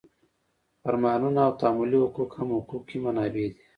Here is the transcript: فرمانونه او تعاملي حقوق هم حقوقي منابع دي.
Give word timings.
فرمانونه 0.83 1.39
او 1.47 1.51
تعاملي 1.61 1.97
حقوق 2.05 2.31
هم 2.39 2.49
حقوقي 2.61 2.97
منابع 3.05 3.27
دي. 3.33 3.47